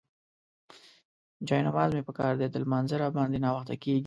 [1.47, 3.99] جاینماز مې پکار دی، د لمانځه راباندې ناوخته کيږي.